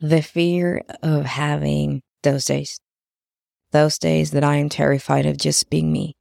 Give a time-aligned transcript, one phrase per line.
[0.00, 2.80] the fear of having those days,
[3.70, 6.16] those days that I am terrified of just being me.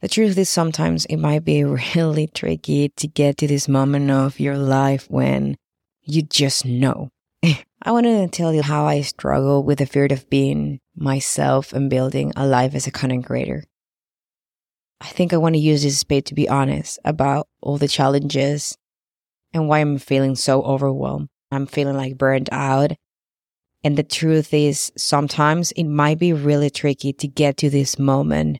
[0.00, 1.62] The truth is, sometimes it might be
[1.96, 5.56] really tricky to get to this moment of your life when
[6.02, 7.10] you just know.
[7.82, 11.90] I want to tell you how I struggle with the fear of being myself and
[11.90, 13.64] building a life as a content creator.
[15.00, 18.76] I think I want to use this space to be honest about all the challenges
[19.52, 21.28] and why I'm feeling so overwhelmed.
[21.50, 22.92] I'm feeling like burned out
[23.82, 28.58] and the truth is, sometimes it might be really tricky to get to this moment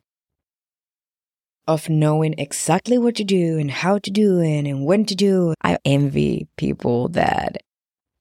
[1.67, 5.53] of knowing exactly what to do and how to do it and when to do.
[5.63, 7.57] I envy people that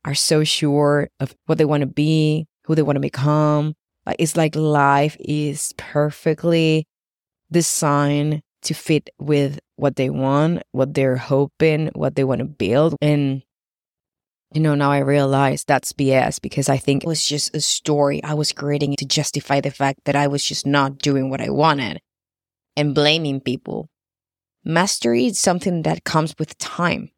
[0.04, 3.74] are so sure of what they want to be, who they want to become.
[4.06, 6.87] Like it's like life is perfectly
[7.51, 12.95] designed to fit with what they want, what they're hoping, what they want to build.
[13.01, 13.42] And
[14.52, 18.22] you know, now I realize that's BS because I think it was just a story
[18.24, 21.51] I was creating to justify the fact that I was just not doing what I
[21.51, 22.01] wanted
[22.76, 23.88] and blaming people.
[24.65, 27.10] Mastery is something that comes with time,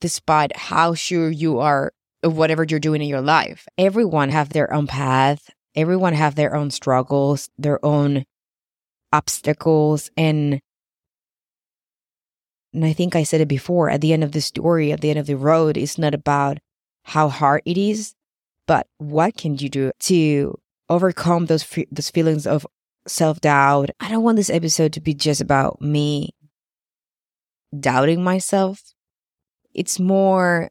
[0.00, 1.92] despite how sure you are
[2.24, 3.68] of whatever you're doing in your life.
[3.78, 5.50] Everyone have their own path.
[5.76, 8.24] Everyone have their own struggles, their own
[9.12, 10.60] obstacles, and
[12.74, 15.10] and I think I said it before, at the end of the story, at the
[15.10, 16.58] end of the road, it's not about
[17.04, 18.14] how hard it is,
[18.66, 20.58] but what can you do to
[20.88, 22.66] overcome those those feelings of
[23.06, 23.90] self-doubt.
[24.00, 26.30] I don't want this episode to be just about me
[27.78, 28.80] doubting myself.
[29.74, 30.70] It's more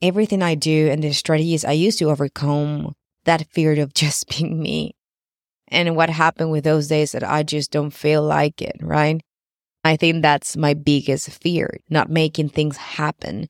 [0.00, 4.60] everything I do and the strategies I use to overcome that fear of just being
[4.60, 4.94] me.
[5.68, 9.20] And what happened with those days that I just don't feel like it, right?
[9.84, 13.48] I think that's my biggest fear, not making things happen.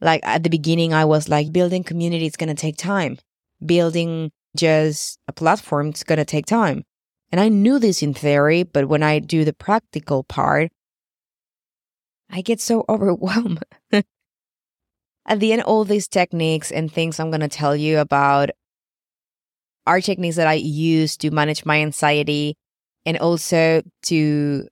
[0.00, 3.18] Like at the beginning, I was like, building community is going to take time.
[3.64, 6.84] Building just a platform is going to take time.
[7.30, 10.72] And I knew this in theory, but when I do the practical part,
[12.30, 13.62] I get so overwhelmed.
[13.92, 18.50] at the end, all these techniques and things I'm going to tell you about
[19.86, 22.56] are techniques that I use to manage my anxiety
[23.06, 24.68] and also to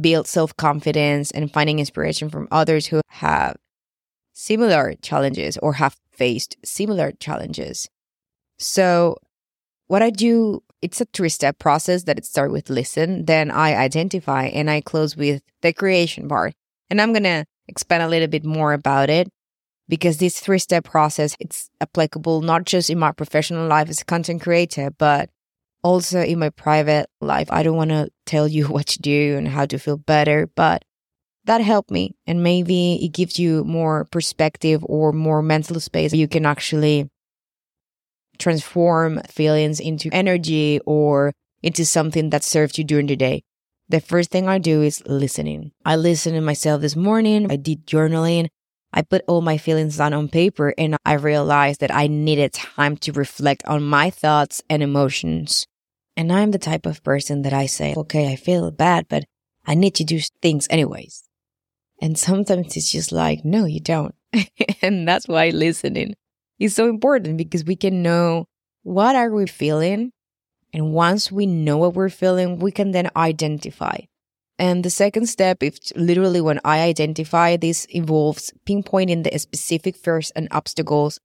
[0.00, 3.56] build self confidence and finding inspiration from others who have
[4.32, 7.88] similar challenges or have faced similar challenges.
[8.58, 9.16] So,
[9.88, 13.74] what I do, it's a three step process that it starts with listen, then I
[13.74, 16.54] identify, and I close with the creation part.
[16.90, 19.28] And I'm going to expand a little bit more about it
[19.88, 24.04] because this three step process it's applicable not just in my professional life as a
[24.04, 25.28] content creator but
[25.82, 27.48] also in my private life.
[27.50, 30.84] I don't want to tell you what to do and how to feel better, but
[31.44, 32.14] that helped me.
[32.26, 36.12] And maybe it gives you more perspective or more mental space.
[36.12, 37.10] You can actually
[38.38, 41.32] transform feelings into energy or
[41.62, 43.42] into something that serves you during the day.
[43.88, 45.72] The first thing I do is listening.
[45.84, 47.50] I listened to myself this morning.
[47.50, 48.48] I did journaling.
[48.92, 52.96] I put all my feelings down on paper and I realized that I needed time
[52.98, 55.66] to reflect on my thoughts and emotions.
[56.16, 59.24] And I'm the type of person that I say, okay, I feel bad, but
[59.64, 61.24] I need to do things anyways.
[62.00, 64.14] And sometimes it's just like, no, you don't.
[64.82, 66.14] and that's why listening
[66.58, 68.46] is so important because we can know
[68.82, 70.12] what are we feeling.
[70.72, 73.98] And once we know what we're feeling, we can then identify.
[74.58, 80.30] And the second step is literally when I identify, this involves pinpointing the specific fears
[80.36, 81.18] and obstacles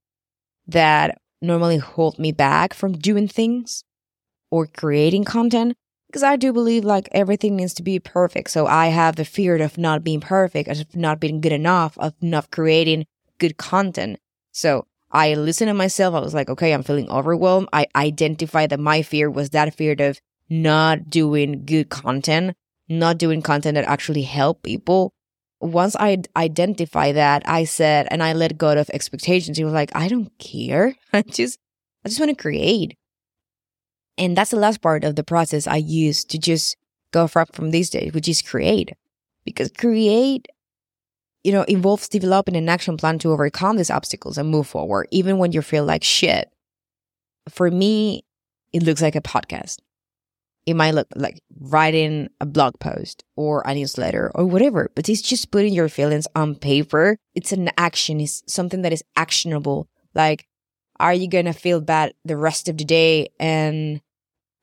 [0.66, 3.84] that normally hold me back from doing things
[4.50, 5.76] or creating content
[6.08, 8.50] because I do believe like everything needs to be perfect.
[8.50, 12.14] So I have the fear of not being perfect, of not being good enough, of
[12.22, 13.06] not creating
[13.38, 14.18] good content.
[14.52, 16.14] So I listened to myself.
[16.14, 17.68] I was like, okay, I'm feeling overwhelmed.
[17.72, 20.20] I identified that my fear was that fear of
[20.50, 22.56] not doing good content,
[22.88, 25.12] not doing content that actually help people.
[25.60, 29.58] Once I identify that, I said, and I let go of expectations.
[29.58, 30.94] He was like, I don't care.
[31.12, 31.58] I just,
[32.04, 32.96] I just want to create.
[34.18, 36.76] And that's the last part of the process I use to just
[37.12, 38.92] go from, from these days, which is create.
[39.44, 40.48] Because create,
[41.44, 45.38] you know, involves developing an action plan to overcome these obstacles and move forward, even
[45.38, 46.50] when you feel like shit.
[47.48, 48.24] For me,
[48.72, 49.78] it looks like a podcast.
[50.66, 55.22] It might look like writing a blog post or a newsletter or whatever, but it's
[55.22, 57.16] just putting your feelings on paper.
[57.34, 59.88] It's an action, it's something that is actionable.
[60.14, 60.46] Like,
[61.00, 64.02] are you going to feel bad the rest of the day and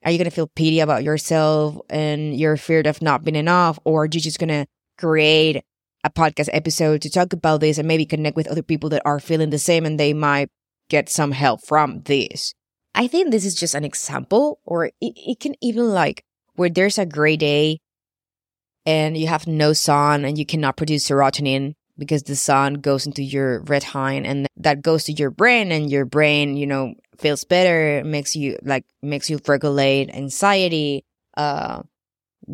[0.05, 3.79] are you going to feel pity about yourself and you're feared of not being enough?
[3.83, 4.67] Or are you just going to
[4.97, 5.63] create
[6.03, 9.19] a podcast episode to talk about this and maybe connect with other people that are
[9.19, 10.49] feeling the same and they might
[10.89, 12.53] get some help from this.
[12.93, 16.23] I think this is just an example, or it, it can even like
[16.55, 17.79] where there's a gray day
[18.85, 23.24] and you have no sun and you cannot produce serotonin because the sun goes into
[23.24, 28.03] your retina and that goes to your brain and your brain, you know, feels better,
[28.06, 31.03] makes you like makes you regulate anxiety,
[31.38, 31.81] uh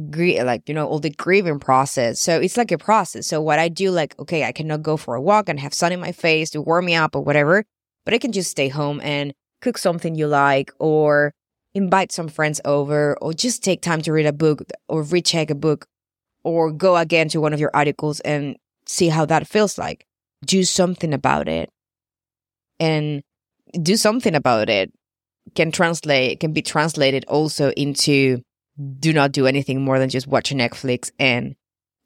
[0.09, 2.19] gr- like you know all the grieving process.
[2.19, 3.27] So it's like a process.
[3.27, 5.91] So what I do like okay, I cannot go for a walk and have sun
[5.91, 7.63] in my face to warm me up or whatever,
[8.05, 11.33] but I can just stay home and cook something you like or
[11.73, 15.55] invite some friends over or just take time to read a book or recheck a
[15.55, 15.85] book
[16.43, 18.57] or go again to one of your articles and
[18.91, 20.05] see how that feels like.
[20.45, 21.69] Do something about it.
[22.79, 23.21] And
[23.81, 24.91] do something about it
[25.55, 28.41] can translate can be translated also into
[28.99, 31.55] do not do anything more than just watch Netflix and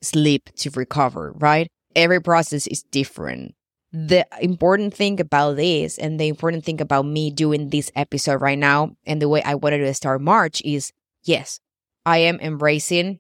[0.02, 1.68] sleep to recover, right?
[1.96, 3.56] Every process is different
[3.96, 8.60] the important thing about this and the important thing about me doing this episode right
[8.60, 10.92] now and the way I wanted to start March is
[11.24, 11.62] yes,
[12.06, 13.20] I am embracing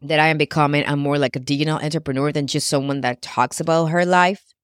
[0.00, 3.60] that I am becoming a more like a digital entrepreneur than just someone that talks
[3.60, 4.54] about her life.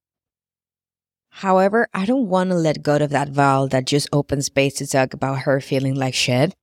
[1.30, 4.86] However, I don't want to let go of that Val that just opens space to
[4.86, 6.54] talk about her feeling like shit.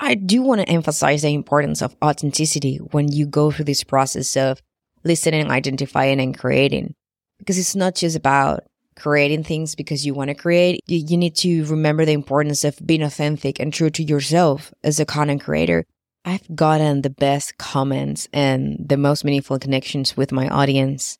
[0.00, 4.36] I do want to emphasize the importance of authenticity when you go through this process
[4.36, 4.62] of
[5.04, 6.94] listening, identifying, and creating
[7.38, 8.64] because it's not just about
[8.96, 10.80] creating things because you want to create.
[10.86, 15.00] You, you need to remember the importance of being authentic and true to yourself as
[15.00, 15.84] a content creator.
[16.24, 21.18] I've gotten the best comments and the most meaningful connections with my audience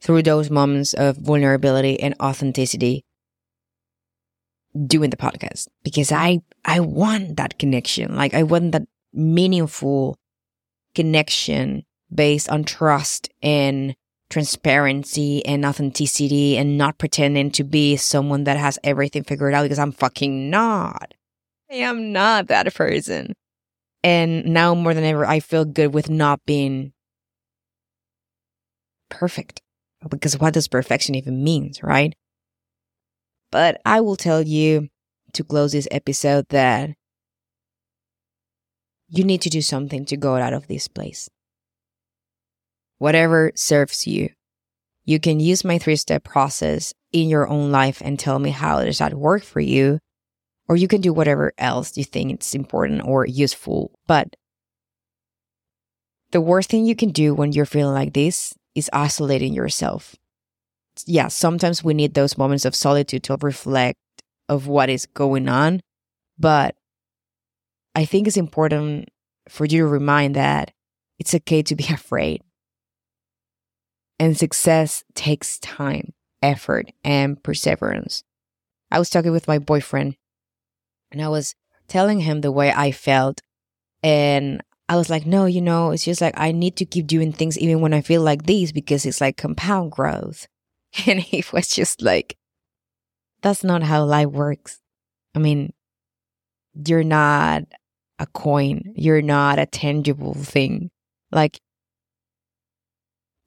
[0.00, 3.04] through those moments of vulnerability and authenticity
[4.86, 8.16] doing the podcast because I I want that connection.
[8.16, 10.16] Like I want that meaningful
[10.94, 13.94] connection based on trust and
[14.28, 19.78] transparency and authenticity and not pretending to be someone that has everything figured out because
[19.78, 21.14] I'm fucking not.
[21.70, 23.34] I am not that person.
[24.04, 26.92] And now more than ever, I feel good with not being
[29.08, 29.60] perfect.
[30.08, 32.14] Because what does perfection even mean, right?
[33.52, 34.88] But I will tell you
[35.34, 36.90] to close this episode that
[39.08, 41.28] you need to do something to go out of this place
[43.02, 44.28] whatever serves you.
[45.04, 48.84] You can use my three step process in your own life and tell me how
[48.84, 49.98] does that work for you.
[50.68, 53.90] Or you can do whatever else you think it's important or useful.
[54.06, 54.36] But
[56.30, 60.16] the worst thing you can do when you're feeling like this is isolating yourself.
[61.06, 63.98] Yeah, sometimes we need those moments of solitude to reflect
[64.48, 65.80] of what is going on.
[66.38, 66.74] But
[67.94, 69.08] I think it's important
[69.48, 70.72] for you to remind that
[71.18, 72.42] it's okay to be afraid.
[74.18, 76.12] And success takes time,
[76.42, 78.22] effort, and perseverance.
[78.90, 80.16] I was talking with my boyfriend
[81.12, 81.54] and I was
[81.88, 83.42] telling him the way I felt.
[84.02, 87.32] And I was like, no, you know, it's just like I need to keep doing
[87.32, 90.46] things even when I feel like this because it's like compound growth.
[91.06, 92.36] And he was just like,
[93.40, 94.80] that's not how life works.
[95.34, 95.72] I mean,
[96.74, 97.62] you're not
[98.18, 100.90] a coin, you're not a tangible thing.
[101.30, 101.60] Like,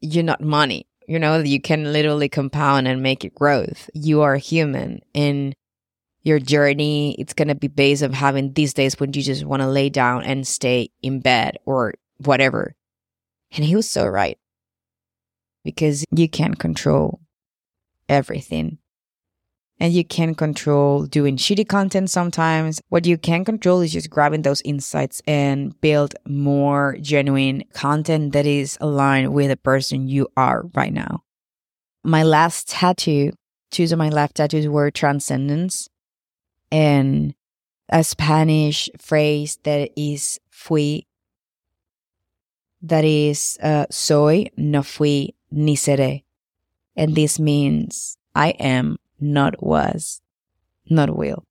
[0.02, 0.88] you're not money.
[1.08, 3.90] You know, you can literally compound and make it growth.
[3.94, 5.56] You are human and
[6.26, 9.62] your journey, it's going to be based on having these days when you just want
[9.62, 12.76] to lay down and stay in bed or whatever.
[13.56, 14.38] And he was so right
[15.64, 17.22] because you can't control
[18.10, 18.80] everything
[19.80, 22.82] and you can control doing shitty content sometimes.
[22.90, 28.48] What you can control is just grabbing those insights and build more genuine content that
[28.48, 31.24] is aligned with the person you are right now.
[32.04, 33.32] My last tattoo,
[33.70, 35.88] two of my left tattoos were transcendence
[36.72, 37.34] and
[37.90, 41.08] a Spanish phrase that is fui,
[42.82, 46.24] that is uh, soy, no fui, ni seré.
[46.96, 50.22] And this means I am not was,
[50.90, 51.46] not will.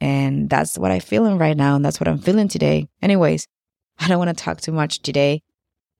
[0.00, 1.76] And that's what I'm feeling right now.
[1.76, 2.88] And that's what I'm feeling today.
[3.00, 3.48] Anyways,
[3.98, 5.42] I don't want to talk too much today.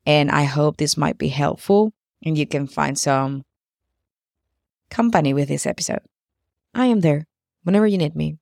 [0.04, 3.44] And I hope this might be helpful and you can find some
[4.90, 6.00] company with this episode.
[6.74, 7.26] I am there
[7.66, 8.38] whenever you need me.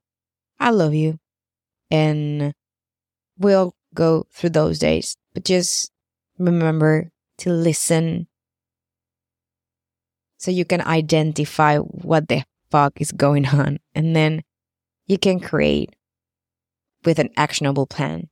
[0.61, 1.19] I love you.
[1.91, 2.53] And
[3.39, 5.17] we'll go through those days.
[5.33, 5.91] But just
[6.39, 8.29] remember to listen
[10.37, 13.81] so you can identify what the fuck is going on.
[13.95, 14.43] And then
[15.07, 15.97] you can create
[17.05, 18.29] with an actionable plan.